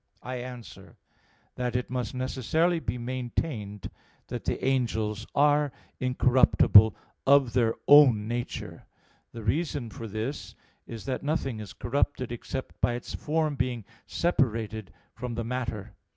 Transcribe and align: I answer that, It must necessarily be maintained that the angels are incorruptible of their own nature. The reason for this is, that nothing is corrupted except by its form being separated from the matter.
I 0.23 0.37
answer 0.37 0.97
that, 1.57 1.75
It 1.75 1.91
must 1.91 2.15
necessarily 2.15 2.79
be 2.79 2.97
maintained 2.97 3.91
that 4.29 4.45
the 4.45 4.65
angels 4.65 5.27
are 5.35 5.71
incorruptible 5.99 6.95
of 7.27 7.53
their 7.53 7.75
own 7.87 8.27
nature. 8.27 8.87
The 9.31 9.43
reason 9.43 9.91
for 9.91 10.07
this 10.07 10.55
is, 10.87 11.05
that 11.05 11.21
nothing 11.21 11.59
is 11.59 11.73
corrupted 11.73 12.31
except 12.31 12.81
by 12.81 12.93
its 12.93 13.13
form 13.13 13.55
being 13.55 13.85
separated 14.07 14.91
from 15.13 15.35
the 15.35 15.43
matter. 15.45 15.93